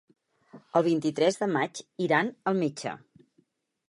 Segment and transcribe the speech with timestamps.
[0.79, 2.95] El vint-i-tres de maig iran al metge.